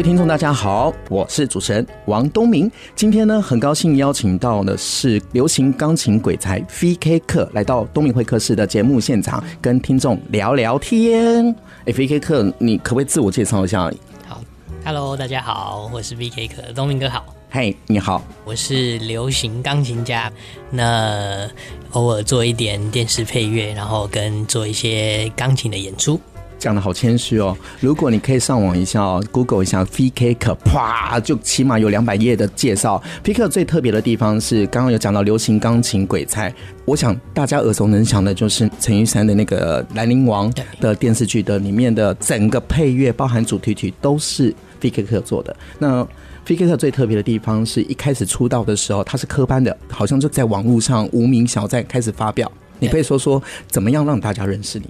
[0.00, 2.72] 位听众，大家好，我是主持人王东明。
[2.96, 11.54] 今天呢，很高兴邀请到的是流行钢琴鬼才 VK 客来到东明会客室的节目现场，跟听众聊聊天。
[11.84, 13.92] 哎，VK 客，你可不可以自我介绍一下？
[14.26, 14.42] 好
[14.86, 17.22] ，Hello，大家好，我是 VK 客，东明哥好。
[17.50, 20.32] 嘿，你好，我是流行钢琴家，
[20.70, 21.46] 那
[21.90, 26.18] 偶尔做一点电视配乐，然后跟做一些钢琴的演出。
[26.60, 27.56] 讲得好谦虚哦！
[27.80, 33.02] 如果你可以上网一下哦，Google 一下 VK 客，啪，就起码有两百页的介绍。
[33.24, 45.56] VK 客最特别的地方是，刚刚有讲到流行钢琴鬼才，我想大家耳熟能详的就是陈玉珊的那个《兰陵王》的电视剧的里面的整个配乐，包含主题曲都是 VK 客做的。
[45.78, 46.06] 那
[46.46, 52.50] VK 客最特别的地方是一开始出道的时候，他是科班的，好像就在网络上无名小站开始发表。
[52.78, 54.86] 你可以说说怎么样让大家认识你？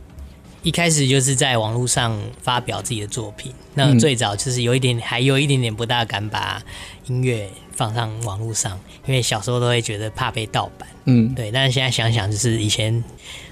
[0.63, 6.63] 一开始就是在网络上发表自己的作品，那最早就是有一点，还有一点点不大敢把
[7.07, 11.51] 音乐放上网络上，因为小时候都会觉得怕被盗版，嗯，对。
[11.51, 13.03] 但是现在想想，就是以前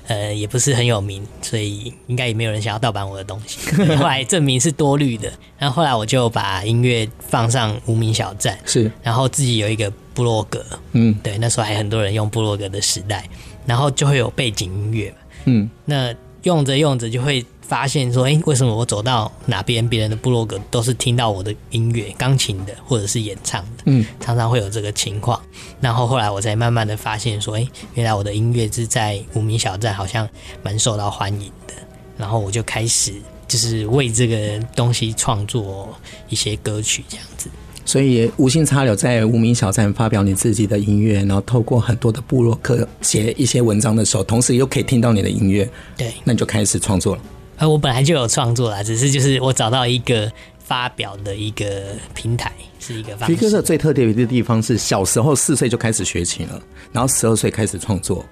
[0.07, 3.59] 呃也不是很有名，所以应该也没有人想要盗版我的东西。
[3.97, 13.27] 后来证明是多虑的，然后后来我就把音乐放上无名小站，是，然后自己有一个部落格，嗯，对，那时候还很多人用部落格的时代，
[13.65, 15.15] 然后就会有背景音乐，
[15.47, 16.15] 嗯，那。
[16.43, 25.41] 用着用着就会发现说，哎，为什么我走到哪边，别人的部落格都是听到我的音乐，钢琴的或者是演唱的，嗯，常常会有这个情况。
[25.81, 30.29] 然后后来我才慢慢的发现说，哎，原来我的音乐是在无名小站好像
[30.63, 31.75] 蛮受到欢迎的。
[32.17, 33.13] 然后我就开始
[33.47, 35.89] 就是为这个东西创作
[36.29, 37.49] 一些歌曲这样子。
[37.89, 45.67] 所以无心插柳在无名小站发表你自己的音乐，然后透过很多的部落客写一些文章的时候，同时又可以听到你的音乐。
[45.97, 47.23] 对，那你就开始创作了。
[47.57, 53.35] 呃，我本来就有创作啦，只是就是我找到一个发表的一个平台，是一个方式。
[53.35, 56.61] 皮克特最特别的地方是小时候四岁就开始学琴了，
[56.93, 58.23] 然后十二岁开始创作。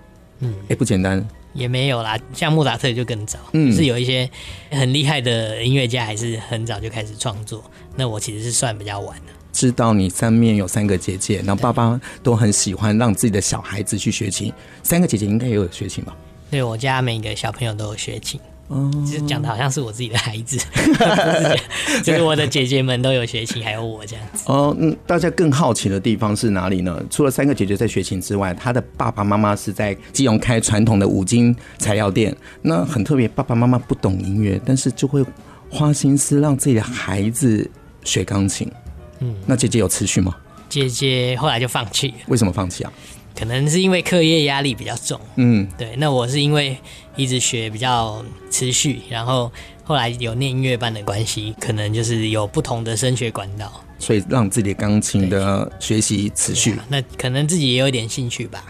[0.41, 1.27] 嗯，哎、欸，不简单。
[1.55, 4.29] 也没有啦，像莫扎特就更早，嗯，是有一些
[4.71, 7.65] 很厉害的音乐家，还是很早就开始创作。
[7.97, 9.33] 那我其实是算比较晚的。
[9.57, 14.53] 知道你上面有三个姐姐，然后爸爸都很喜欢让自己的小孩子去学琴。
[14.83, 16.15] 三个姐姐应该也有学琴吧？
[16.51, 18.39] 对，我家每个小朋友都有学琴。
[18.69, 20.59] 哦，其实讲的好像是我自己的孩子，
[22.05, 24.45] 就是我的姐姐们都有学琴，还有我这样子。
[24.47, 27.03] 哦，嗯，大家更好奇的地方是哪里呢？
[27.09, 32.37] 除了三个姐姐在学琴之外，她的爸爸妈妈是在基隆开传统的五金材料店。
[32.61, 35.25] 那很特别，爸爸妈妈不懂音乐，但是就会
[35.71, 37.71] 花心思让自己的孩子
[38.03, 38.71] 学钢琴。
[39.21, 40.35] 嗯，那姐姐有持续吗？
[40.69, 42.15] 姐姐后来就放弃了。
[42.29, 42.93] 为什么放弃啊？
[43.39, 45.21] 可能是因为课业压力比较重。
[45.37, 45.95] 嗯，对。
[45.97, 46.77] 那我是因为
[47.17, 49.53] 一直学比较持续，然后
[49.85, 56.75] 后来有念音乐班的关系，可能就是有不同的升学管道，所以让自己的钢琴的学习持续。
[56.89, 58.65] 那可能自己也有点兴趣吧。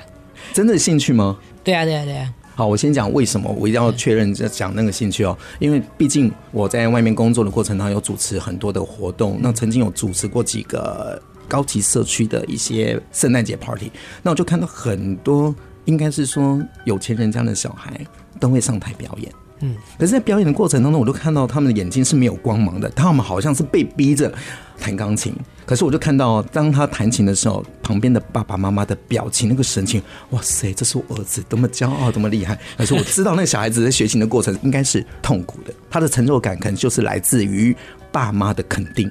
[0.53, 1.39] 真的兴趣吗？
[1.63, 2.35] 对啊，对啊，对啊。
[2.57, 18.01] 好，我先讲为什么我一定要确认在讲那个兴趣哦，因为毕竟我在外面工作的过程当中有主持很多的活动，那曾经有主持过几个高级社区的一些圣诞节 party，那我就看到很多应该是说有钱人家的小孩
[18.41, 19.31] 都会上台表演，
[19.61, 24.33] 嗯，可是，在表演的过程当中，我都看到他们的眼睛是没有光芒的，他们好像是被逼着
[24.79, 25.35] 弹钢琴。
[25.65, 30.01] 可是我就看到，当他弹琴的时候，旁边的爸爸妈妈的表情，那个神情，
[30.31, 32.57] 哇塞，这是我儿子，多么骄傲，多么厉害！
[32.79, 37.77] 可是我知道，那小孩子在学琴的过程应该是痛苦的，他的成就感可能就是来自于
[38.13, 39.11] 爸妈的肯定。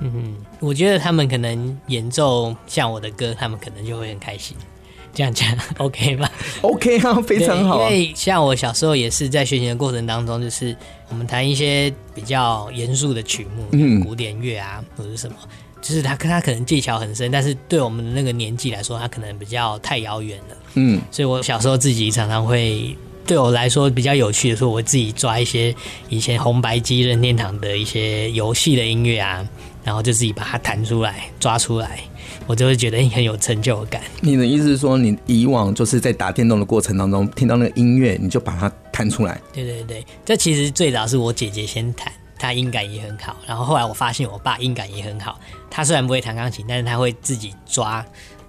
[0.00, 4.56] 嗯，我觉得他们可能演奏像我的歌，他们可能就会很开心。
[5.14, 6.28] 这样讲 OK 吗
[6.62, 7.82] ？OK 啊，非常好。
[7.82, 10.76] 因为像我小时候也是在学习的过程当中，就是
[11.08, 15.36] 我们弹一些比较严肃的曲目，嗯，古典乐啊，或者什么。
[15.80, 20.56] 就是他，他可能技巧很深，但是对我们的那个年纪来说，他可能比较太遥远了。
[20.76, 22.96] 嗯，所以我小时候自己常常会，
[23.26, 25.74] 对我来说比较有趣的是，我自己抓一些
[26.08, 29.46] 以前红白机任天堂的一些游戏的音乐啊，
[29.84, 32.00] 然后就自己把它弹出来，抓出来，
[32.46, 34.02] 我就会觉得很有成就感。
[34.20, 39.40] 你的意思是说，你以往就是在打电动的过程当中听到那个音乐，你就把它弹出来？
[39.52, 42.12] 对对对，这其实最早是我姐姐先弹。
[42.36, 45.40] 她音感也很好，然后后来我发现我爸音感也很好。
[45.70, 48.04] 他虽然不会弹钢琴，但是他会自己抓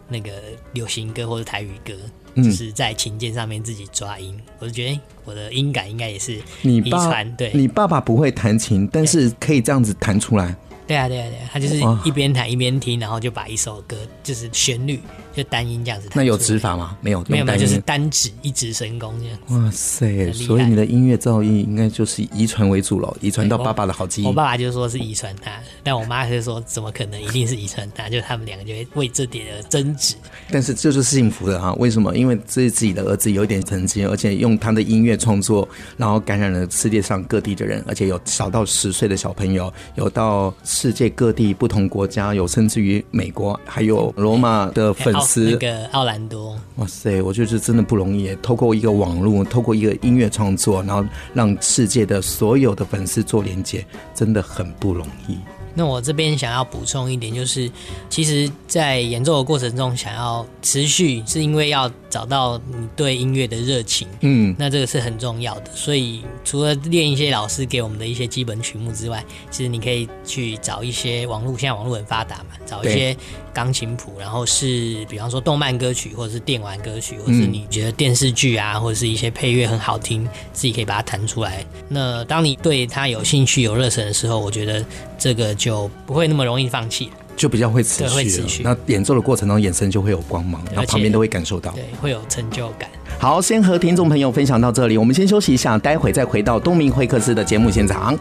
[0.10, 0.32] 那个
[0.74, 1.94] 流行歌或者台语歌，
[2.36, 4.38] 就是在琴键上面自己抓音。
[4.60, 7.34] 我就觉得我的音感应该也是遗传。
[7.38, 10.54] 对，你爸爸不会弹琴，但是可以这样子弹出来。
[10.88, 15.00] 对啊，对啊，对啊，他就是一边弹一边听，然后就把一首歌就是旋律
[15.36, 16.18] 就单音这样子弹。
[16.18, 16.98] 那有指法吗？
[17.02, 19.64] 没有，没有，没有，就是单指一指神功这样。
[19.64, 20.32] 哇塞！
[20.34, 24.28] 所以你的音乐造诣应该就是遗传为主了，遗传到爸爸的好基因。
[24.28, 25.52] 我爸爸就说是遗传他，
[25.84, 28.08] 但我妈是说怎么可能一定是遗传他？
[28.08, 30.16] 就他们两个就会为这点而争执。
[30.52, 31.74] 但是这就是幸福的哈、啊？
[31.80, 32.16] 为什么？
[32.16, 35.68] 因为这是自己的儿子有一点成绩，而且用他的音乐创作，
[35.98, 41.54] 然后感染了世界上各地的人，而且有小到十岁的小朋友，有到世界各地。
[41.54, 46.60] 不同国家有，甚至于美国，还有罗马的粉丝，那个奥兰多。
[46.76, 48.36] 哇塞，我觉得真的不容易。
[48.42, 55.38] 透过一个网络，透过一个音乐创作，然后让世界的所有的粉丝做连接，真的很不容易。
[55.78, 57.70] 那我这边想要补充一点，就是
[58.10, 64.08] 其实，在演奏的过程中，想要持续，是因为要找到你对音乐的热情。
[64.22, 65.72] 嗯，那这个是很重要的。
[65.76, 69.22] 所以，除了练一些老师给我们的一些基本曲目之外，
[69.52, 73.14] 其实你可以去找一些网络，现在网络很发达嘛，找一些
[73.54, 80.24] 钢琴谱，然后是比方说动漫歌曲，或者是电玩歌曲，或者是你觉得电视剧啊，或者是一些配乐很好听，
[80.54, 81.66] 自己可以把它弹出来。
[81.90, 84.86] 那当你对它有兴趣、有热忱的时候，我觉得
[85.18, 85.54] 这个。
[85.66, 88.16] 就不会那么容易放弃，就比较会持续。
[88.16, 88.64] 会持续。
[88.64, 92.90] 那演奏的过程中，眼神就会有光芒，然后旁边都会感受到，对，会有成就感。
[93.20, 98.18] 好，先和听众朋友分享到这里，我们先休息一下，待会再回到东明会客室的节目现场。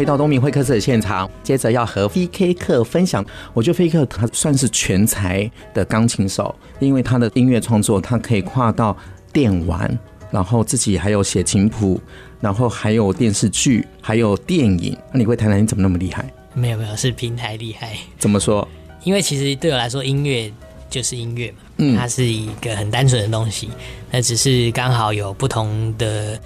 [0.00, 1.30] 回到东明会客室的现场。
[1.42, 8.96] 接着要和飞 K 客分享，我觉得飞 K 客他算是全才的钢琴手，因为他的音乐创作，他可以跨到
[9.30, 9.98] 电玩，
[10.30, 12.00] 然后自己还有写琴谱，
[12.40, 14.96] 然后还有电视剧，还有电影。
[15.12, 15.62] 那你会谈谈？
[15.62, 16.32] 你怎么那么厉害？
[16.54, 17.94] 没有没有，是平台厉害。
[18.18, 18.66] 怎么说？
[19.04, 20.50] 因为其实对我来说，音乐
[20.88, 23.68] 就是音乐嘛，嗯，它是一个很单纯的东西。
[24.10, 26.40] 那只是刚好有不同的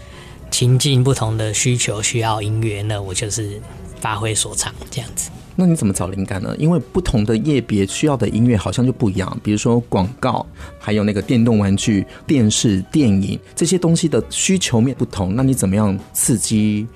[0.55, 3.61] 情境、不同的需求需要音乐，那我就是
[3.99, 5.29] 发挥所长这样子。
[5.56, 6.55] 那你怎么找灵感呢？
[6.61, 9.37] 因为不同的业别需要的音乐好像就不一样。
[9.43, 10.47] 比如说广告，
[10.79, 16.87] 还有那个电动玩具、电视、电影这些东西的需求面不同，那你怎么样刺激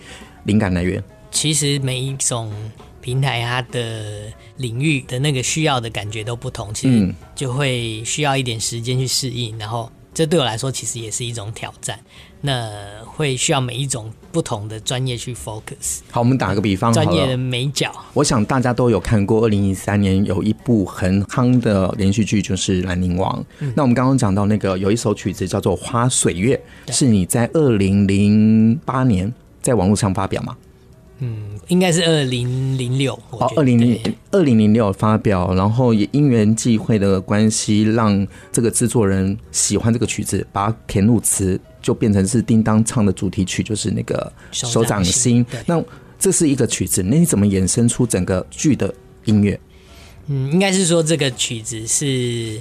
[0.44, 1.02] 灵感来源？
[1.32, 2.52] 其实每一种。
[3.00, 9.56] 平台它的领域的那个需要的感觉都不同，其实就会需要一点时间去适应。
[9.56, 11.98] 然后这对我来说其实也是一种挑战。
[12.40, 12.70] 那
[13.04, 16.00] 会需要每一种不同的专业去 focus。
[16.10, 17.92] 好，我们打个比方，专业的美角。
[18.14, 23.40] 我想大家都有看过，二零一三年有一部很夯的连续剧，就是《兰陵王》。
[23.58, 23.72] 嗯。
[23.76, 26.60] 那我们刚刚讲到那个有一首曲子叫做《花水月》，
[26.92, 30.56] 是你在二零零八年在网络上发表吗？
[31.20, 45.44] 嗯，应该是二零零六哦，二零零二零零六发表，然后也因缘际会的关系，让这个制作人喜欢这个曲子，把它填入词，就变成是叮当唱的主题曲，就是那个手掌心。
[45.66, 45.82] 那
[46.18, 48.92] 这是一个曲子，那你怎么衍生出整个剧的
[49.24, 49.58] 音乐？
[50.26, 52.60] 嗯，应该是说这个曲子是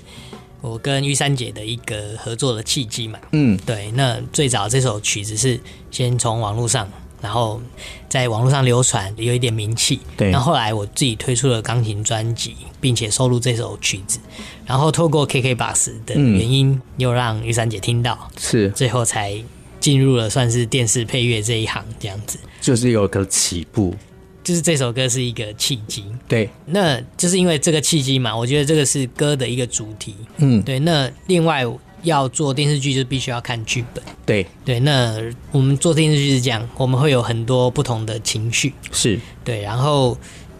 [0.62, 3.20] 我跟玉珊姐的一个合作的契机嘛。
[3.32, 3.92] 嗯，对。
[3.92, 5.60] 那最早这首曲子是
[5.92, 6.88] 先从网络上。
[7.20, 7.60] 然后
[8.08, 10.00] 在网络上流传，有一点名气。
[10.16, 10.30] 对。
[10.30, 14.20] 然后后来我自己推出了钢琴专辑，并且收录这首曲子。
[14.68, 19.36] 然后透过 KKBOX 的原因，嗯、又让玉珊姐听到，是最后才
[19.80, 22.38] 进入了算是电视配乐这一行，这样子。
[22.62, 23.96] 就是有个起步，
[24.44, 26.04] 就是这首歌是一个契机。
[26.28, 26.48] 对。
[26.66, 30.14] 那就是因为这个契机嘛，我觉得这个是歌的一个主题。
[30.38, 30.62] 嗯。
[30.62, 30.78] 对。
[30.80, 31.66] 那另外。
[32.04, 34.02] 要做电视剧，就必须要看剧本。
[34.24, 35.20] 对对，那
[35.52, 40.16] 我们做电视剧是这样，我们会有很多不同的情绪，是对，然后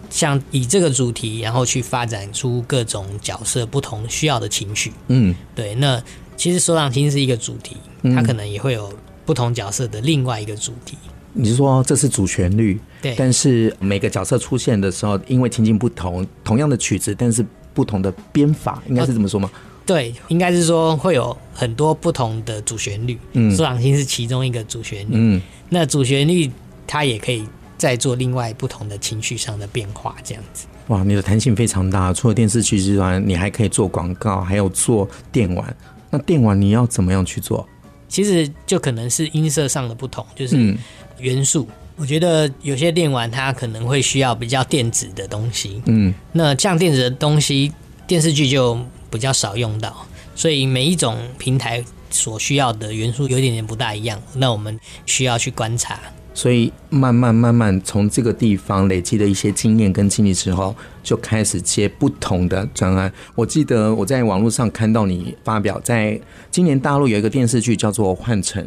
[0.10, 4.92] 像以这个主题，然后去发展出各种角色不同需要的情绪。
[5.08, 5.76] 嗯，对。
[5.76, 6.02] 那
[6.36, 7.78] 其实手掌心是一个主题，
[8.16, 8.92] 它可能也会有
[9.26, 10.98] 不同角色的另外一个主题。
[11.34, 12.80] 你是说这是主旋律？
[13.02, 13.14] 对。
[13.18, 19.50] 但是每个角色出现的时候，因为情境不同，同样的曲子，但是不同的编法，应该是这么说吗？
[19.86, 26.52] 对，应该是说会有很多不同的主旋律，嗯，苏朗星是其中一个主旋律，嗯，那主旋律
[26.86, 27.48] 它也可以
[27.78, 30.66] 再做另外不同的情绪上的变化，这样子。
[30.88, 35.78] 哇，你的弹性非常大，除了电视剧之外，你还可以做广告，还有做电玩。
[36.10, 37.68] 那电玩你要怎么样去做？
[38.08, 40.76] 其实就可能是音色上的不同，就是
[41.20, 41.68] 元素。
[41.70, 47.74] 嗯、我觉得有些电玩它可能会需要比较电子的东西，嗯，那像电子的东西，
[48.08, 48.80] 电视剧就
[49.12, 54.18] 比较少用到，所以每一种平台所需要的元素有点点不大一样。
[54.36, 56.00] 那我们需要去观察。
[56.38, 63.12] 所以慢慢慢慢从这个地方累积的一些经验跟经历之后，就开始接不同的专案。
[63.34, 68.64] 我记得我在网络上看到你发表，在今年大陆有一个电视剧叫做《幻城》，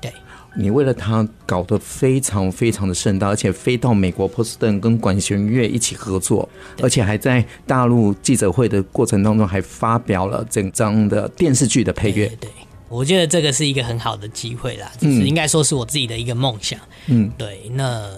[0.00, 0.12] 对，
[0.56, 6.48] 你为了它搞得非常非常的盛大，而且飞到美国波士顿跟管弦乐一起合作，
[6.80, 12.30] 而且还在大陆记者会的过程当中还发表了整张的电视剧的配乐。
[12.88, 16.78] 我觉得这个是一个很好的机会啦，就是应该说是我自己的一个梦想。
[17.06, 17.70] 嗯，对。
[17.74, 18.10] 那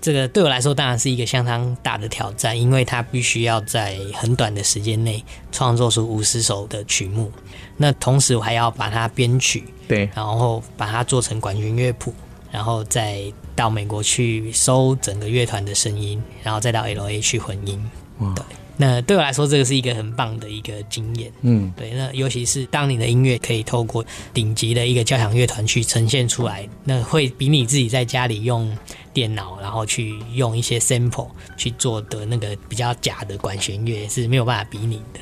[0.00, 7.30] 这个对我来说当然是一个相当大的挑战，因为它必须要在很短的时间内创作出五十首的曲目。
[7.76, 12.14] 那同时我还要把它编曲，对，然后把它做成管弦乐谱，
[12.50, 13.20] 然后再
[13.54, 17.90] 到美国去收整个乐团的声音，然后再到 LA 去混音。
[18.20, 18.44] 哇，对。
[18.76, 21.32] 那对我来说，这个是一个很棒的一个经验。
[21.42, 21.92] 嗯，对。
[21.92, 24.04] 那尤其是当你的音乐可以透过
[24.34, 28.70] 顶级的一个交响乐团去呈现出来，那会比你自己在家里用
[29.12, 35.20] 电脑，然后去用一些 sample 去做的那个比较假的管弦乐是没有办法比拟的。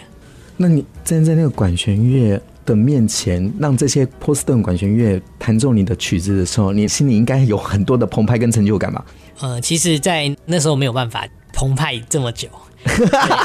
[0.57, 9.05] 那你站在那个管弦乐的面前，让这些波士顿管弦乐弹奏你的曲子的时候，你心里应该有很多的澎湃跟成就感吧？
[9.41, 11.27] 呃，其实，在那时候没有办法
[11.65, 12.49] 澎湃这么久。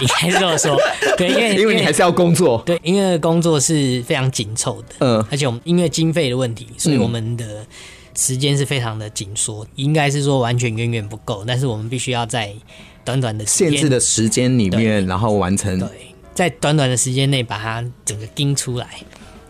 [0.01, 0.77] 应该这么说，
[1.17, 7.65] 对，因为 因为你还是要工作，对，因为工作是非常紧凑的，嗯，而且我们因为经费的问题，所以我们的
[8.13, 12.53] 时间是非常的紧缩，应该是说完全远远不够，但是我们必须要在
[13.05, 15.87] 短短的限制的时间里面，然后完成，对，
[16.35, 18.87] 在短短的时间内把它整个盯出来，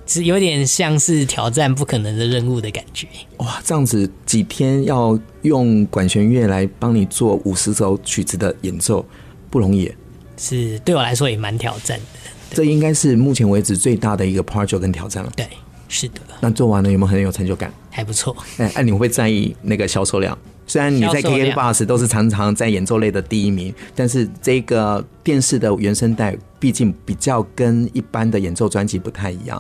[0.10, 3.08] 是有点像是挑战不可能的任务的感觉。
[3.38, 9.06] 哇，这样子几天要用管弦乐来帮你做五十首曲子的演奏。
[9.52, 9.92] 不容易，
[10.38, 12.06] 是对我来说也蛮挑战的。
[12.52, 15.32] 这应该是目前为止最大的一个 project 跟挑战了。
[15.36, 15.48] 对，
[15.88, 16.22] 是的。
[16.40, 17.74] 那做完了有没有很有成就感？
[17.90, 18.38] 还不错。
[18.58, 20.38] 哎，哎，你会不会在意那个销售量？
[20.68, 29.60] 虽然你在 KKBOX 都是常常在演奏类的第一名，但是这个电视的原声带毕竟比较跟一般的演奏专辑不太一样。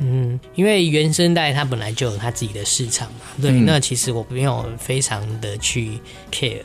[0.00, 3.20] 嗯，因为原声带它本来就有它自己的市场嘛。
[3.40, 5.98] 对，嗯、那其实我没有非常的去
[6.32, 6.62] care。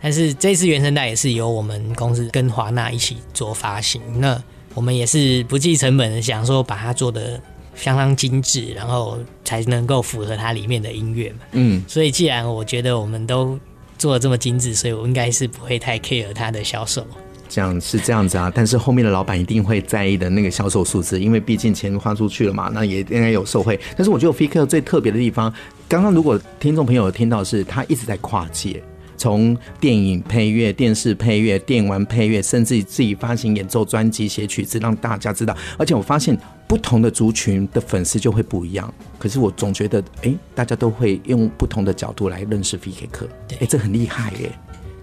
[0.00, 4.42] 但是这次原声带也是由我们公司跟华纳一起做发行，那
[4.74, 7.40] 我们也是不计成本的想说把它做的
[7.76, 11.38] 相当精致，然后才能够符合它里面的音乐嘛。
[11.52, 13.56] 嗯，所以既然我觉得我们都
[13.96, 17.06] 做的这么精致，所以我应该是不会太 care 它的销售。
[17.52, 23.78] 这样是这样子啊，但是后面的老板一定会在意的那个销售数字，因为毕竟钱花出去了嘛，那也应该有受惠。
[23.94, 25.52] 但是我觉得 Faker 最特别的地方，
[25.86, 28.82] 刚刚如果听众朋友有听到是，他一直在跨界。
[29.18, 35.56] 从电影配乐、电视配乐、电玩配乐，甚至自己发行演奏专辑、写曲子，让大家知道。
[35.78, 38.92] 而且我发现，不同的族群的粉丝就会不一样。
[39.20, 43.28] 可是我总觉得，哎、欸，大家都会用不同的角度来认识 VK 课。
[43.50, 44.58] 哎、欸，这很厉害耶、欸！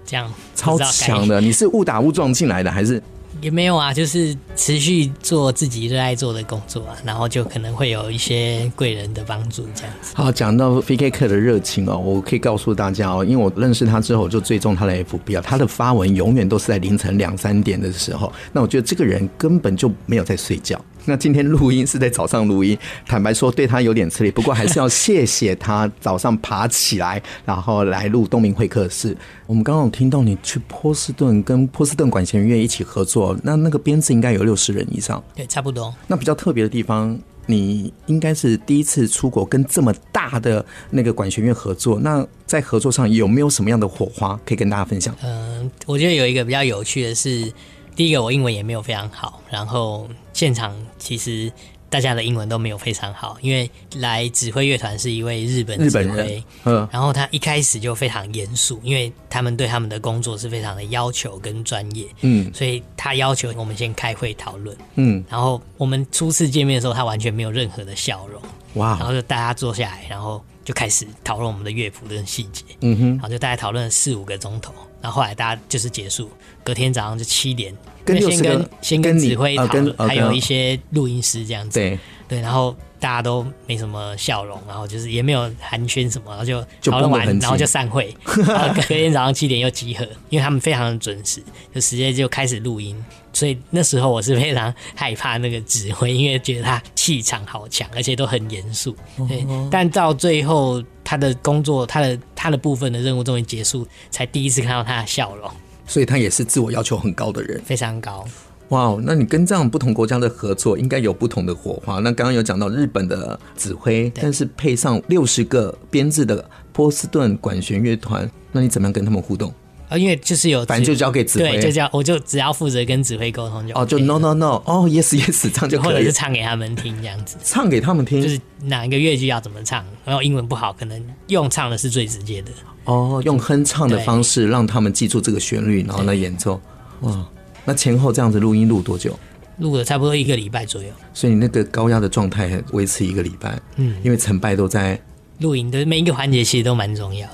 [0.09, 3.01] 这样超强的， 你是误打误撞进来的，还是？
[3.41, 10.13] 也没有啊，就是持续做自己热爱做的工作啊，然后就可能会有一些贵人的帮助这样子。
[10.13, 18.33] 好，讲到 VK 课的热情哦，我可以告诉大家哦，因为我认识他之后，我就追踪他的 FB 啊，他的发文永远都是在凌晨两三点的时候。
[18.51, 20.83] 那我觉得这个人根本就没有在睡觉。
[21.09, 29.17] 那今天录音是在早上录音，坦白说对他有点吃力，不过还是要谢谢他早上爬起来，然后来录东明会客室。
[29.47, 35.91] 我们刚刚有听到你去波士顿跟波士顿管弦乐一起合作，那那个编制应该有六十人以上，对，差不多。
[36.05, 45.15] 那比较特别的地方，你应该是第一次出国跟这么大的那个管弦乐合作，那在合作上有没有什么样的火花可以跟大家分享？
[45.23, 47.51] 嗯、呃，我觉得有一个比较有趣的是。
[47.99, 51.51] 第一个，我英文也没有非常好，然后现场其实
[51.89, 68.41] 大家的英文都没有非常好，因为来指挥乐团是一位日本指挥，日本人，嗯，然后他一开始就非常严肃，因为他们对他们的工作是非常的要求跟专业，嗯，所以他要求我们先开会讨论，嗯，然后我们初次见面的时候，他完全没有任何的笑容，
[68.75, 74.73] 哇，然后就大家坐下来，然后就开始讨论我们的乐谱跟细节，嗯哼，然后就大概讨论了四五个钟头。
[75.01, 76.29] 然后后来大家就是结束，
[76.63, 77.75] 隔天早上就七点，
[78.05, 81.79] 跟先跟先跟指挥讨论，呃、还有一些录音师这样子。
[81.79, 88.15] 对对，然后大家都没什么笑容，然后就是也没有寒暄什么，然后就讨论完，然后就散会。
[88.45, 91.41] 然后隔天早上七点又集合，因为他们非常的准时，
[91.73, 92.95] 就直接就开始录音。
[93.33, 98.95] 所以那时候我是非常害怕那个指挥，因为觉得他气场好强，而且都很严肃。
[99.27, 105.49] 对，但到最后他的工作，他的他的部分的任务终于结束，才第一次看到他的笑容。
[105.87, 108.23] 所以他也是自我要求很高的人，非常高。
[108.67, 111.95] 哇，那你跟这样不同国家的合作，应该有不同的火花。
[111.95, 119.51] 那刚刚有讲到日本的指挥，但是配上六十个编制的波士顿管弦乐团，那你怎么样跟他们互动？
[119.89, 132.51] 啊，因为就是有，反正就交给指挥，对，就叫我就只要负责跟指挥沟通就哦，就 no no no，哦 yes yes，这样就可以，或者是唱给他们听这样子，唱给他们听，就是哪一个乐句要怎么唱，然后英文不好，可能用唱的是最直接的。
[132.85, 136.61] 哦，用哼唱的方式让他们记住这个旋律，然后来演奏。
[137.01, 137.27] 哇，
[137.65, 139.17] 那前后这样子录音录多久？
[139.57, 140.89] 录了差不多一个礼拜左右。
[141.13, 144.99] 所以你那个高压的状态维持一个礼拜，嗯，因为成败都在
[145.39, 147.27] 录音的每一个环节，其实都蛮重要。
[147.27, 147.33] 的。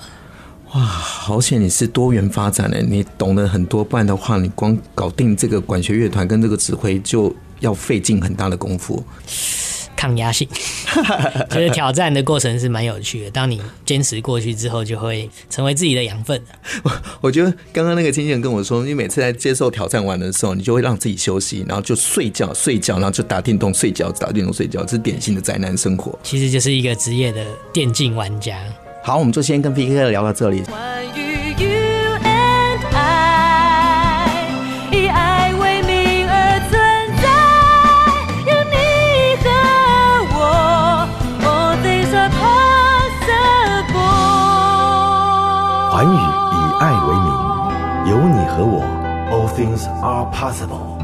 [0.76, 9.02] 哇，好险你是多元发展的，你懂得很多，不然的话，你光搞定这个管弦乐团跟这个指挥就要费尽很大的功夫。
[9.96, 10.46] 抗压性，
[11.50, 13.32] 觉 得挑战的过程是蛮有趣的。
[13.32, 16.40] 当你坚持过去之后，就会成为自己的养分。
[16.84, 16.92] 我
[17.22, 26.20] 我觉得刚刚那个经纪人跟我说，你每次在接受挑战完的时候，你就会让自己休息，然后就睡觉睡觉，然后就打电动睡觉，打电动睡觉，这是典型的宅男生活。
[26.22, 28.60] 其实就是一个职业的电竞玩家。
[29.06, 30.64] 好，我们就先跟 PK 聊到这里。
[30.64, 34.50] 关于 you and I，
[34.92, 36.74] 以爱为名而存
[37.22, 37.30] 在，
[38.50, 38.76] 有你
[39.44, 39.46] 和
[40.34, 41.06] 我
[41.46, 43.94] ，All things are possible。
[45.92, 47.30] 寰宇以爱为名，
[48.10, 48.82] 有你和我
[49.30, 50.98] ，All things are possible。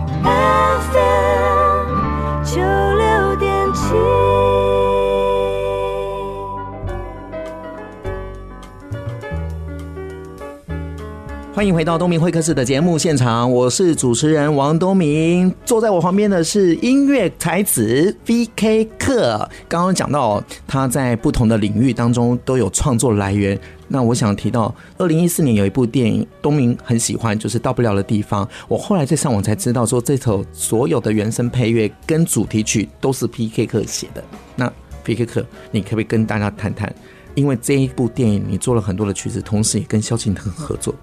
[11.61, 15.53] 欢迎回到东明会客室的节目现场，我是主持人王东明。
[15.63, 19.47] 坐在我旁边的是音乐才子 VK 客。
[19.69, 23.59] 刚刚讲到他在不同的领域当中都有创作来源。
[23.87, 28.49] 那我想提到，二零一四年有一部电影，东明很喜欢，就是到不了的地方。
[28.67, 34.23] 我后来在上网才知道，说这首所有的原声配乐跟主题曲都是 VK 客写的。
[34.55, 34.65] 那
[35.05, 36.91] VK 客，你可不可以跟大家谈谈？
[37.35, 40.95] 因为这一部电影你做了很多的曲子，同时也跟萧敬腾合作。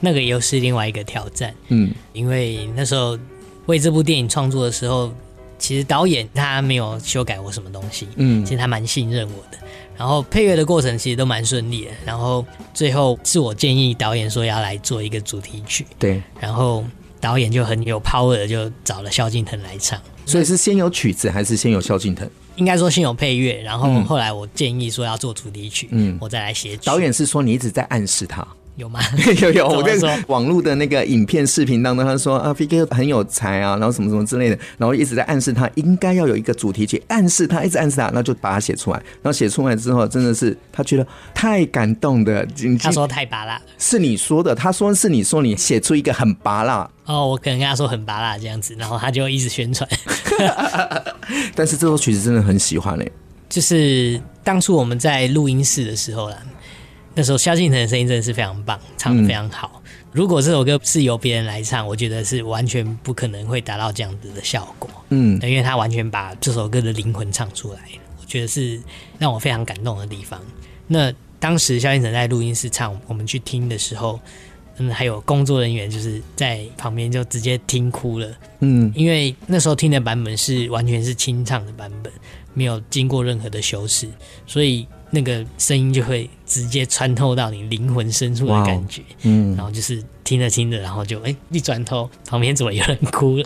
[0.00, 1.54] 对，那个又是另外一个挑战。
[1.68, 3.18] 嗯，因为那时候
[3.66, 5.12] 为这部电影创作的时候，
[5.58, 8.08] 其实导演他没有修改我什么东西。
[8.16, 9.58] 嗯，其实他蛮信任我的。
[9.96, 11.90] 然后配乐的过程其实都蛮顺利的。
[12.06, 15.86] 然后最后是我建议导演说要来做一个主题曲。
[15.98, 16.84] 对，然后
[17.20, 20.00] 导演就很有 power，就找了萧敬腾来唱。
[20.24, 22.28] 所以是先有曲子还是先有萧敬腾？
[22.56, 26.82] 应该说先有配乐，然后后来我建议说要做主题曲，嗯，我再来写曲。
[26.84, 28.46] 导演是说你一直在暗示他。
[28.80, 28.98] 有吗？
[29.40, 42.46] 有 有，我在网络的那个影片视频当中，他说啊，VK 很有才啊，然后什么什么之类的，然后一直在暗示他应该要有一个主题曲，暗示他，一直暗示他，然后就把它写出来，然后写出来之后，真的是他觉得太感动的。
[42.80, 49.88] 他说太拔辣，是你说的，他说是你说你写出一个很拔辣哦，我可能跟他说很拔辣这样子，然后他就一直宣传。
[51.54, 53.12] 但是这首曲子真的很喜欢嘞、欸，
[53.48, 56.36] 就是当初我们在录音室的时候啦。
[57.14, 59.82] 那时候萧敬腾的声音真的是非常棒，唱的非常好。
[59.84, 64.88] 嗯、如果这首歌是由别人来唱，我觉得是完全不可能会达到这样子的效果。
[65.08, 67.80] 嗯，因为他完全把这首歌的灵魂唱出来，
[68.20, 68.80] 我觉得是
[69.18, 70.40] 让我非常感动的地方。
[70.86, 74.20] 那当时萧敬腾在录音室唱，我们去听的时候，
[74.78, 78.28] 嗯，还有工作人员就是在旁边就直接听哭了。
[78.60, 82.12] 嗯，因为那时候听的版本是完全是清唱的版本，
[82.54, 84.08] 没有经过任何的修饰，
[84.46, 84.86] 所以。
[85.10, 93.44] 那个声音就会直接穿透到你灵魂深处的感觉，嗯，然后就是听着听着，然后就哎、欸，一转头旁边怎么有人哭了，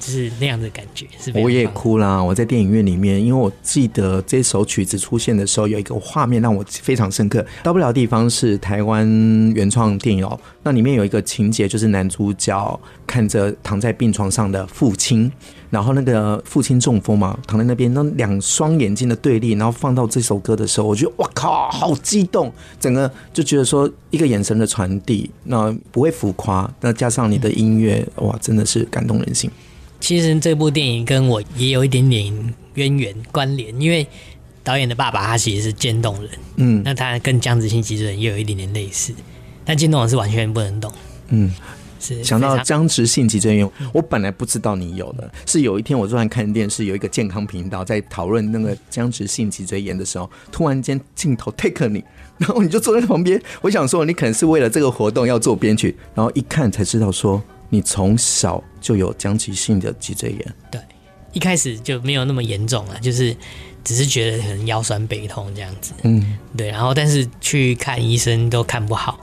[0.00, 1.06] 就是那样的感觉。
[1.20, 7.44] 是我也哭啦，我在电影院里面，因为我记得这首曲子出现的时候，有一个画面让我非常深刻。
[7.62, 9.06] 到不了的地方是台湾
[9.54, 15.30] 原创电影哦，那里面有一个情节，就是男主角看着躺在病床上的父亲。
[15.76, 29.50] 然后那个父亲中风嘛，躺在那边，那两双眼睛的对立，然后放到这首歌的时候，我觉得哇靠，好激动，整个就觉得说一个眼神的传递，那不会浮夸，那加上你的音乐，哇，真的是感动人心。
[30.00, 34.06] 其实这部电影跟我也有一点点渊源关联，因为
[34.64, 39.12] 导演的爸爸他其实是渐冻人，嗯，那他跟江子欣其实也有一点点类似。
[39.66, 40.90] 但渐冻人是完全不能动。
[41.28, 41.60] 嗯，是
[42.22, 52.02] 想到僵直性脊椎炎，我本来不知道你有的，是有一天我突然看电视，有一个健康频道在讨论那个僵直性脊椎炎的时候，突然间镜头 take 你，
[52.38, 53.40] 然后你就坐在旁边。
[53.60, 60.54] 我想说，你可能是为了这个活动要做编曲，然后一看才知道说，你从小就有僵直性的脊椎炎。
[60.70, 60.80] 对，
[61.32, 63.36] 一开始就没有那么严重啊，就是
[63.84, 65.92] 只是觉得可能腰酸背痛这样子。
[66.02, 69.18] 嗯，对，然后但是去看医生都看不好，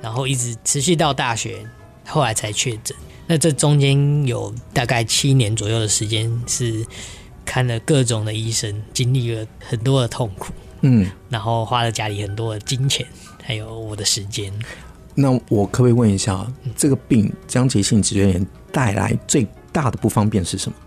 [0.00, 1.64] 然后一直持续到大学，
[2.08, 2.96] 后来才确诊。
[3.26, 6.84] 那这中间有大概七年左右的时间是
[7.44, 13.06] 看了各种的医生，经历了很多的痛苦，嗯，然后花了家里很多的金钱，
[13.44, 14.52] 还有我的时间。
[15.14, 20.78] 那我可不可以问一下，这个病僵直性脊椎炎带来最大的不方便是什么？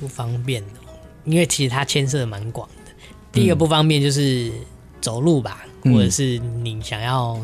[0.00, 0.80] 不方便的，
[1.24, 2.92] 因为其实它牵涉蛮广的。
[3.32, 4.50] 第一个不方便就是
[5.00, 7.38] 走路吧，嗯或者是你想要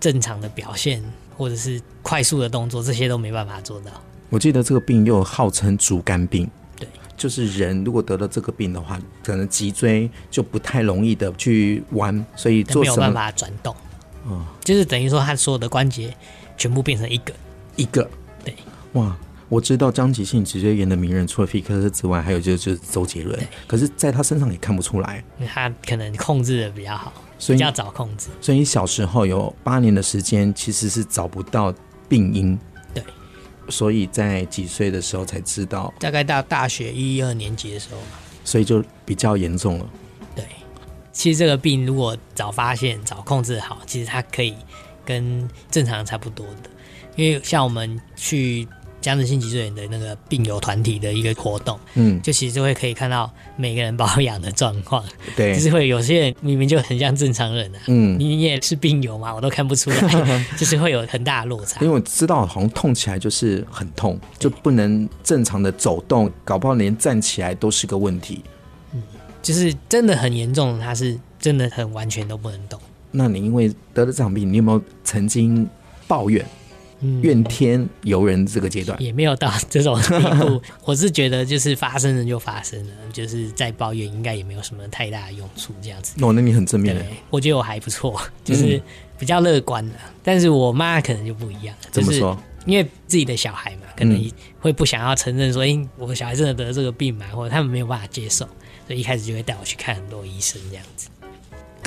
[0.00, 1.02] 正常的表现，
[1.38, 3.92] 或者是快速的动作，这些都没办法做到。
[4.28, 13.74] 我记得这个病又号称竹竿病，对，就是人如果得了这个病的话，可能脊椎就不太容易的去弯，所以做没有办法转动，
[14.28, 16.12] 嗯，就是等于说他所有的关节
[16.56, 17.32] 全部变成一个，
[17.76, 18.10] 一个。
[18.44, 18.54] 对，
[18.94, 19.16] 哇。
[19.48, 23.38] 我知道张吉信直接演的名人，除了皮克斯之外，还有就是就是周杰伦。
[23.66, 28.28] 可是，在他身上也看不出来，他可能控制的比较好，所以比较早控制。
[28.42, 31.72] 所以你小时候有八年的时间，其实是找不到
[32.10, 32.58] 病因。
[32.92, 33.02] 对，
[33.70, 38.00] 所以在几岁的时候才知道，大概到大学一二年级的时候，
[38.44, 39.90] 所以就比较严重了。
[40.36, 40.44] 对，
[41.10, 44.54] 其实这个病如果早发现、早控制好，其实它可以
[45.06, 46.68] 跟正常人差不多的。
[47.16, 48.68] 因为像我们去。
[49.00, 55.04] 僵直性脊椎炎的那个病友团体的一个活动，嗯，就其实就会可以看到每个人保养的状况，
[55.36, 61.80] 对，就是会有些人明明就很像正常人啊，嗯，你也是病友嘛，我都看不出来， 就是会有很大的落差。
[61.80, 68.42] 因为我知道好像痛起来就是很痛，就不能正常的走动，搞不好连站起来都是个问题。
[68.92, 69.02] 嗯，
[69.40, 72.80] 就是真的很严重，他是真的很完全都不能动。
[73.10, 75.68] 那你因为得了这场病，你有没有曾经
[76.06, 76.44] 抱怨？
[77.22, 86.14] 怨天尤人这个阶段、嗯、也没有到 这种地步， 我是觉得就是发生了就发生了，就是再抱怨应该也没有什么太大的用处，这样子。
[86.24, 86.94] 哦，那你很正面。
[86.94, 88.80] 的，我觉得我还不错，就是
[89.18, 89.94] 比较乐观的。
[89.94, 92.38] 嗯、但是我妈可能就不一样，怎么说？
[92.66, 94.30] 因为自己的小孩嘛，可能
[94.60, 98.46] 会不想要承认说，哎、欸，我小孩真的得这个病嘛，或者他们没有办法接受，
[98.86, 101.08] 所以一开始就会带我去看很多医生，这样子。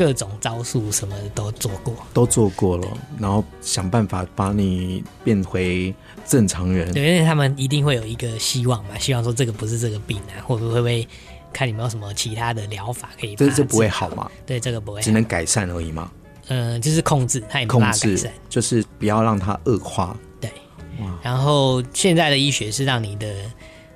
[0.01, 2.87] 各种招数什么的都做过，都做过了，
[3.19, 5.93] 然后想办法把你变回
[6.25, 6.91] 正常人。
[6.91, 11.07] 对，因为他们一定会有一个希望嘛，希望说这个不是这个病啊，或者会不会
[11.53, 13.35] 看你没有什么其他的疗法可以？
[13.35, 14.27] 这这不会好吗？
[14.43, 16.11] 对，这个不会，只能改善而已嘛。
[16.47, 20.17] 嗯、呃，就是控制，他也没办法改善，就是不要让它恶化。
[20.39, 20.51] 对，
[20.99, 21.15] 哇。
[21.21, 23.27] 然后现在的医学是让你的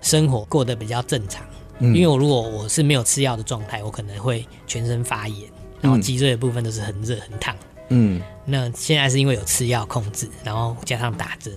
[0.01, 1.43] 生活过得比较正常，
[1.79, 5.49] 嗯、因为我如果我是没有吃药的状态，我可能会全身发炎。
[5.85, 7.55] 然后脊椎的部分都是很热很烫，
[7.89, 11.53] 嗯，那现在是因为有吃药控制，然后加上打针，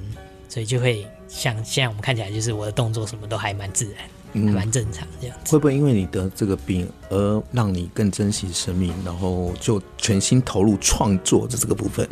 [0.48, 3.94] 所以就会像现在我们看起来，就是我的动作什么都还蛮自然，
[4.34, 5.52] 嗯，蛮正常这样子。
[5.52, 12.06] 会不会因为你得这个病而让你更珍惜生命，然后就全心投入创作的这个部分？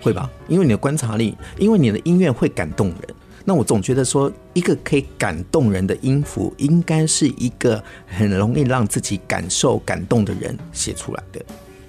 [0.00, 0.30] 会吧？
[0.48, 3.14] 因为你的观察力，因为你的音乐会感动人。
[3.48, 11.42] 那我总觉得说，一个可以感动人的音符，应该是一个很容易让自己感受感动的人写出来的。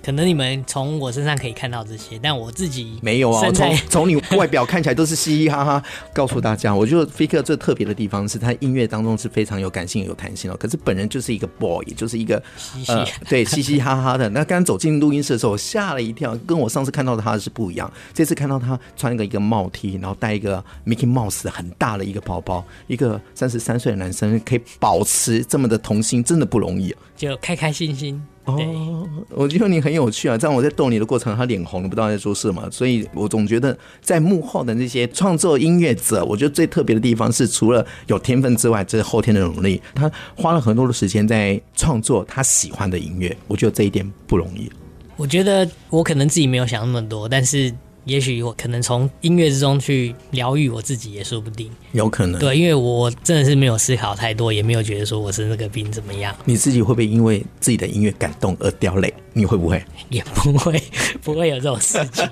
[0.09, 3.51] 可能你们从我身上可以看到这些，但我自己没有啊。
[3.51, 5.83] 从从你外表看起来都是嘻嘻哈哈。
[6.11, 10.57] 告诉大家，我觉得 Faker 最特别的地方是他音乐当中是非常有感性、有弹性哦。
[10.59, 14.27] 可是本人就是一个 boy，就是一个嘻嘻呃， 对，嘻嘻哈哈的。
[14.29, 17.93] 那刚刚走进录音室的时候，我吓了一跳，跟我上次看到的他是不一样。
[18.11, 26.99] 这次看到他穿一个一个帽 T，然后带一个 Mickey Mouse 很大的一个包包，一个三十三岁的男生可以保持这么的童心，真的不容易啊。
[27.15, 28.19] 就开开心心。
[28.55, 30.37] 哦，我觉得你很有趣啊！
[30.37, 32.69] 这样我在逗你的过程，他脸红了，不知道在说什么。
[32.71, 39.81] 所以我总觉得，在幕后的那些创作音乐者，我觉得最特别的地方是，除了有天分之外，这是后天的努力。
[39.93, 44.71] 他花了很多的时间在创作他喜欢的音乐，我觉得这一点不容易。
[45.15, 47.73] 我觉得我可能自己没有想那么多，但是。
[48.09, 52.39] 也许我可能从音乐之中去疗愈我自己也说不定，有可能。
[52.39, 56.35] 对，因为我真的是没有思考太多，也没有觉得说我是那个病怎么样。
[56.43, 59.13] 你自己会不会因为自己的音乐感动而掉泪？
[59.33, 59.81] 你会不会？
[60.09, 60.81] 也不会，
[61.21, 62.27] 不会有这种事情。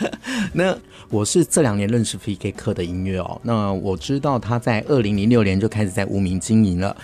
[0.52, 0.76] 那
[1.08, 6.94] 我是这两年认识 PK 课的音乐哦，那我知道他在二零零六年就开始在无名经营了。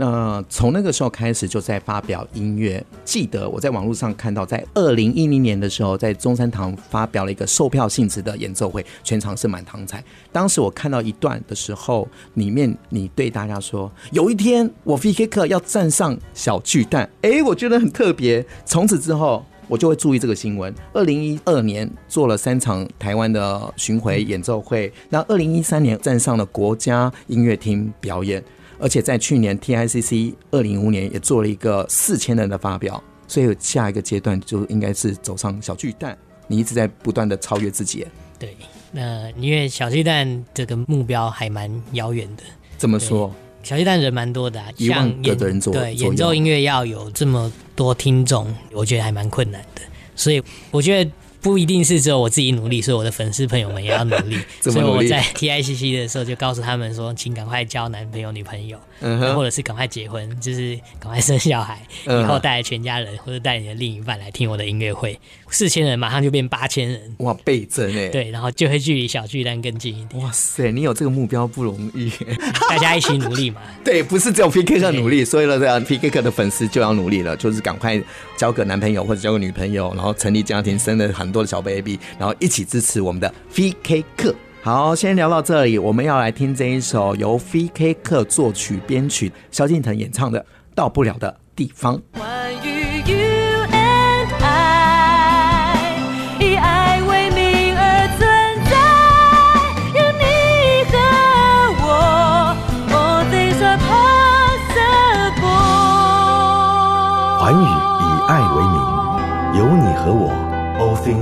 [0.00, 2.82] 那从那个时候开始就在发表音乐。
[3.04, 10.02] 记得我在网络上看到，在二零一零年的时候，在中山堂发表了一个售票性质的演奏会，全场是满堂彩。
[10.30, 18.46] 当时我看到一段的时候，里面你对大家说：“有一天我 VK 课要站上小巨蛋。”哎，我觉得很特别。
[18.64, 20.72] 从此之后，我就会注意这个新闻。
[20.92, 28.40] 二零一二年做了三场台湾的巡回演奏会，那二零一三年站上了国家音乐厅表演。
[28.78, 36.16] 而且在去年 TICC 二零一五年也做了一个四千人的发表，所以下一个阶段就应该是走上小巨蛋。
[36.46, 38.06] 你一直在不断的超越自己。
[38.38, 38.56] 对，
[38.92, 42.42] 那因为小巨蛋这个目标还蛮遥远的。
[42.76, 43.30] 怎么说？
[43.62, 49.82] 小巨蛋人蛮多的、啊，一万个人做对演奏音乐要有这么多听众，我觉得还蛮困难的。
[50.14, 51.10] 所以我觉得。
[51.40, 54.36] 不一定是只有我自己努力，所以我的粉丝朋友们也要努力。
[54.64, 65.18] 努力所以我在 TICC 的时候就告诉他们说，请赶快交男朋友、女朋友，嗯、或者是赶快结婚，就是赶快生小孩，以后带全家人或者带你的另一半来听我的音乐会。
[65.50, 68.08] 四千人马上就变八千人，哇，倍增哎！
[68.08, 70.22] 对，然后就会距离小巨蛋更近一点。
[70.22, 72.12] 哇塞，你有这个目标不容易，
[72.68, 73.62] 大家一起努力嘛。
[73.82, 77.98] 对，不是只有 PK 要努力，所以了这样 PK 课的粉丝就要努力了，就是赶快
[78.38, 84.32] 交个男朋友或者交个女朋友，然后成立家庭，生了很多的小 baby，然后一起支持我们的 VK 课。
[84.62, 90.40] 好，先聊到这里，我们要来听这一首由 VK 课作曲编曲，萧敬腾演唱的
[90.72, 92.00] 《到不了的地方》。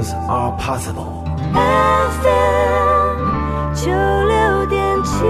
[0.06, 1.24] Things are possible。
[2.22, 5.24] FM 九六点七。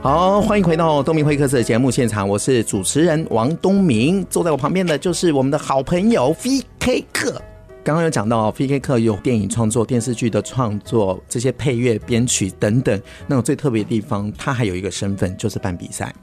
[0.00, 7.40] 好，欢迎回到东明会客室的节目现场，我是主持人王东明，坐在我旁边的就是我们的好朋友 VK 克。
[7.84, 13.00] 刚刚有讲到，VK 课有电影创作、电视剧的创作，这些配乐、编曲等等。
[13.26, 16.14] 那种最特别的地方，他还有一个身份，就是办比赛。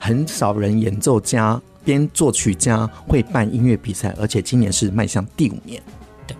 [0.00, 5.82] 很少人演奏家、编作曲家会办音乐比赛，而且今年是迈向第五年。
[6.26, 6.36] 对，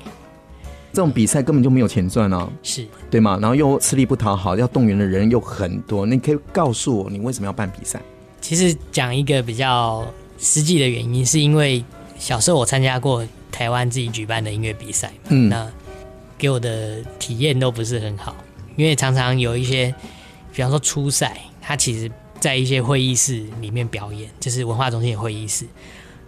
[0.92, 3.38] 这种比赛根本就没有钱赚啊，是对吗？
[3.40, 6.07] 然后又吃力不讨好，要动员的人又很多。
[6.07, 8.00] 你可以告诉我，你为什么要办比赛？
[8.40, 10.07] 其实讲一个比较
[10.38, 11.85] 实际的原因，是因为
[12.18, 13.26] 小时候我参加过。
[13.52, 15.70] 台湾自己举办的音乐比赛，嗯，那
[16.38, 18.35] 给我的体验都不是很好，
[18.76, 19.94] 因为常常有一些，
[20.55, 22.11] 比方说初赛，它其实
[22.42, 25.64] 在一些会议室里面表演，就是文化中心的会议室，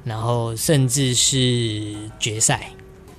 [0.05, 2.71] 然后甚至是决赛，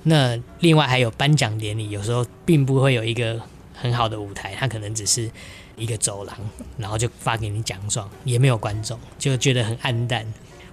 [0.04, 3.38] 那另外还有颁奖典礼，有时候并不会有一个
[3.74, 5.30] 很好的舞台，它可能只是
[5.76, 6.34] 一个走廊，
[6.78, 10.26] 然后就发给你奖状，也没有观众，就觉得很黯淡。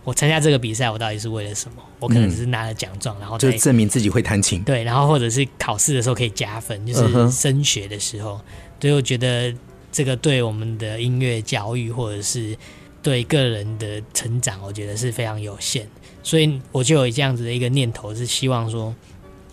[0.05, 1.83] 我参加这个比赛，我到底是为了什么？
[1.99, 4.63] 我可能只是拿了奖状，嗯、然后就证明自己会弹琴。
[4.63, 8.39] 对，然后或者是考试的时候可以加分，就是升学的时候。
[8.79, 9.53] 所以我觉得
[9.93, 12.57] 这个对我们的音乐教育，或者是
[13.01, 15.87] 对个人的成长，我觉得是非常有限。
[16.23, 18.93] 所以我就有这样子的一个念头，是希望说，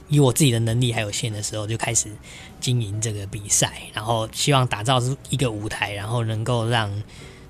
[0.08, 2.08] 以我自己的能力还有限的时候，就开始
[2.58, 6.90] 经营这个比赛，然后希望打造出一个舞台，然后能够让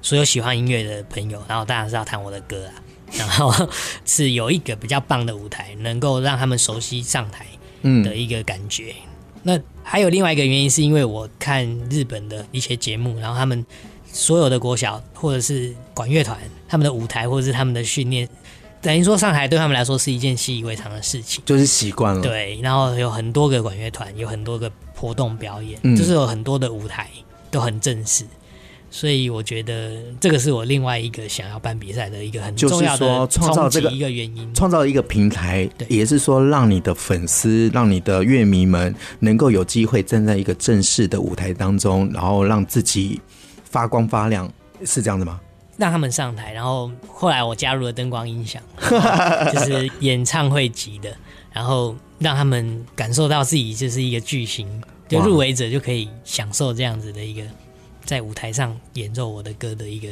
[0.02, 2.74] 所有喜欢音乐的朋友，然后当然是要弹我的歌啊。
[3.12, 3.52] 然后
[4.04, 7.44] 是有一个比较棒的舞台，能够让他们熟悉上台
[7.82, 8.94] 的一个感觉。
[9.42, 13.64] 那还有另外一个原因，是因为我看日本的一些节目，然后他们
[14.12, 18.28] 所有的国小或者是管乐团，他们的舞台或者是他们的训练，
[18.80, 22.20] 等于说上台对他们来说是一件习以为常的事情，就是习惯了。
[22.20, 27.08] 对，然后有很多个管乐团，有很多个活动表演，嗯、就是有很多的舞台
[27.50, 28.24] 都很正式。
[28.92, 43.20] 所以我觉得这个是我另外一个想要办比赛的一个很重要的创造这个一个原因，创造一个平台，也是说让你的粉丝、让你的乐迷们能够有机会站在一个正式的舞台当中，然后让自己
[43.62, 44.52] 发光发亮，
[44.84, 45.40] 是这样的吗？
[45.76, 48.60] 让他们上台，然后后来我加入了灯光音响，
[49.54, 51.16] 就是演唱会级的，
[51.52, 54.66] 然后让他们感受到自己就是一个巨星，
[55.08, 57.42] 就入围者就可以享受这样子的一个。
[58.10, 60.08] 在舞台上演奏我的歌的一个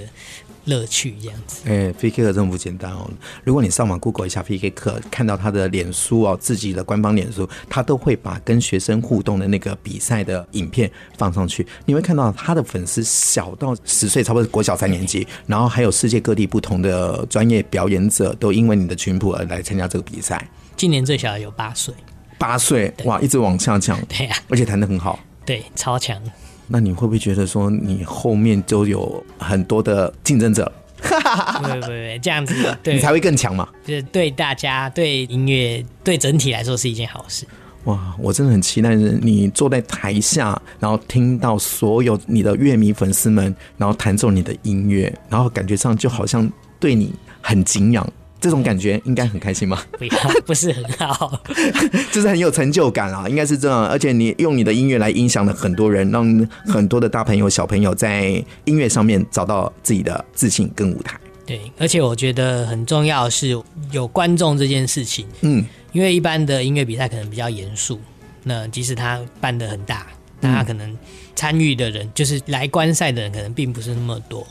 [0.66, 1.62] 乐趣，这样子。
[1.64, 3.11] 哎、欸、VK 课真的不简单哦！
[3.42, 4.70] 如果你上网 Google 一下 P.K.
[4.70, 11.66] 课，看到他的脸书哦，自己的官方脸书，他都会把跟学生互动的那个比赛的影片放上去。
[11.87, 20.48] 你会看到他的粉丝小到十岁，差不多国小三年级，然后还有世界各地不同的专业表演者，都因为你的群谱而来参加这个比赛。
[20.76, 21.92] 今年最小的有八岁，
[22.38, 26.22] 八岁哇，一直往下降，对呀、啊，而且弹得很好，对，超强。
[26.68, 30.70] 那你会不会觉得说你后面就有很多的竞争者？
[31.00, 33.68] 不会不会，这样子 对你才会更强嘛？
[33.87, 37.46] 就是对大家、对音乐、对整体来说是一件好事。
[37.85, 46.50] 哇，我真的很期待你坐在台下，然后听到所有你的乐迷粉丝们，然后弹奏你的音乐，然后感觉上就好像
[46.81, 48.07] 对你很敬仰。
[48.40, 49.83] 这种感觉应该很开心吗？
[49.98, 50.11] 不要，
[50.46, 51.40] 不是很好，
[52.12, 53.87] 就是很有成就感啊，应该是这样。
[53.88, 61.18] 而且你用你的音乐来影响了很多人，让很多的大朋友、小朋友在音乐上面找到自己的自信跟舞台。
[61.44, 63.57] 对，而且我觉得很重要的是
[63.90, 65.27] 有观众这件事情。
[65.40, 67.98] 嗯，因为一般的音乐比赛可能比较严肃，
[68.44, 70.07] 那即使他办的很大，
[70.40, 70.96] 大家可能
[71.35, 74.46] 参与的人，就是来观赛的人，可能并不是那么多。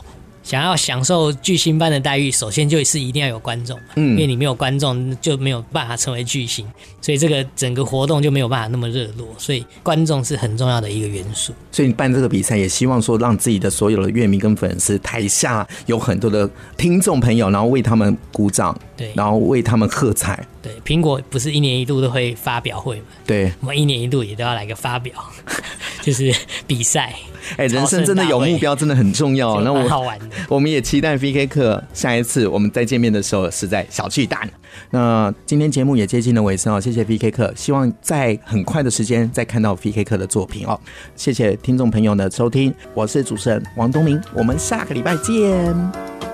[0.47, 6.65] 想要享受巨星般的待遇，首先就是一定要有观众，嗯，因为你没有观众就没有办法成为巨星，
[7.01, 11.51] 所以这个整个活动就没有办法那么热络，所以观众是很重要的一个元素。
[11.69, 20.41] 所以你办这个比赛也希望说，让自己的所有的乐迷跟粉丝，台下有很多的听众朋友，然后为他们鼓掌，对，然后为他们喝彩。
[20.67, 23.05] 对，苹果不是一年一度都会发表会吗？
[23.25, 25.13] 对，我们一年一度也都要来个发表，
[26.01, 26.33] 就是
[26.65, 27.13] 比赛。
[27.55, 29.59] 哎，人生真的有目标，真的很重要。
[29.63, 34.49] 那我好玩的，我们也期待 VK 课下一次我们再见面的时候是在小巨蛋。
[34.91, 40.77] 那今天节目也接近了尾声哦，谢谢 VK 课，希望在很快的时间再看到 VK 课的作品哦。
[41.15, 46.26] 谢谢听众朋友的收听，我是主持人王东明，我们下个礼拜见。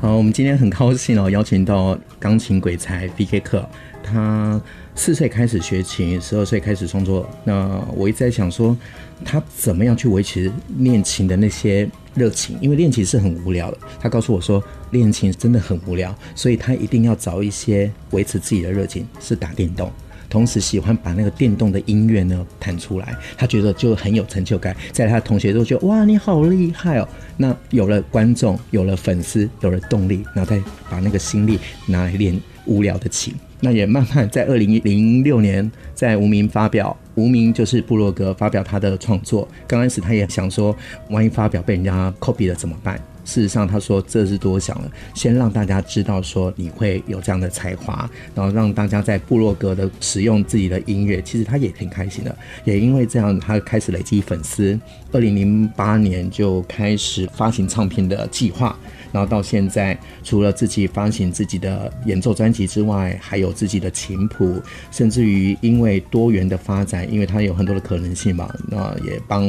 [0.00, 3.40] 好，我们今天很高兴哦，邀请到钢琴鬼才 B.K.
[3.40, 3.68] 克，
[4.02, 4.60] 他。
[4.94, 7.30] 四岁开始学琴，十二岁开始创作。
[7.44, 8.76] 那我一直在想说，
[9.24, 12.58] 他怎么样去维持练琴的那些热情？
[12.60, 13.78] 因为练琴是很无聊的。
[14.00, 19.88] 他告诉我说，练琴真的很无聊，所以他一定要找一些维持自己的热情，是打电动，
[20.28, 23.14] 同时喜欢把那个电动的音乐呢弹出来。
[23.36, 27.08] 他觉得就很有成就感，在他的同学都觉得哇，你好厉害哦。
[27.36, 33.34] 那有了观众，有了粉丝，有了动力，然后再把那个心力拿来练无聊的琴。
[33.60, 39.48] 那也慢慢在二零零六年，在无名发表，无名就是布洛格发表他的创作。
[39.66, 40.76] 刚开始他也想说，
[41.10, 43.00] 万一发表被人家 copy 了怎么办？
[43.28, 52.34] 事实上他说这是多想了，先让大家知道说你会有这样的才华，然后让大家在部落格的使用自己的音乐，其实他也挺开心的。
[52.64, 54.80] 也因为这样，他开始累积粉丝。
[55.12, 58.74] 二零零八年就开始发行唱片的计划。
[59.12, 69.42] 然后到现在，除了自己发行自己的演奏专辑之外，还有自己的琴谱，甚至于因为多元的发展，因为它有很多的可能性嘛，那也帮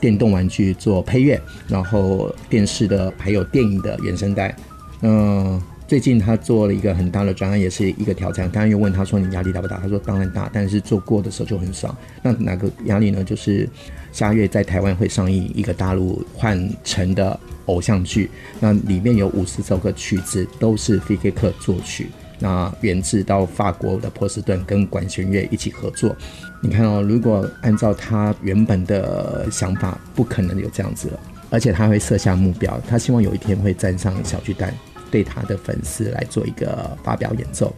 [0.00, 4.54] 电动玩具做配乐，然后电视的还有电影的原声带。
[5.02, 8.50] 嗯，最近他做了一个很大的专案，也是一个挑战。
[8.50, 13.22] 刚刚又问他说：“你压力大不大？”他说：“当然大，但是做过的时候就很爽。”那哪个压力呢？
[13.22, 13.68] 就是
[14.12, 17.38] 下月在台湾会上映一个大陆换乘的。
[17.66, 26.14] 偶像剧，那里面有五十首歌曲子都是 VK 课作曲，那源自到法国的波士顿跟管弦乐一起合作。
[26.60, 31.20] 你看哦，如果按照他原本的想法，不可能有这样子了。
[31.50, 34.74] 而且他会设下目标，他希望有一天会站上小巨蛋，
[35.10, 37.74] 对他的粉丝来做一个发表演奏。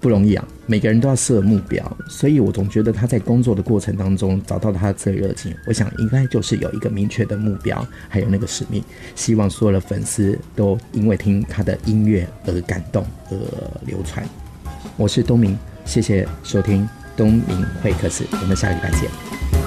[0.00, 5.54] 不容易啊，每个人都要设目标，所以我总觉得他在工作的过程当中找到他的热情。
[5.66, 8.82] 我想应该就是有一个明确的目标，还有那个使命，
[9.14, 13.36] 希望所有的粉丝都因为听他的音乐而感动而
[13.86, 14.24] 流传。
[14.96, 19.57] 我是东明，谢谢收听东明会客室，我们下个礼拜见。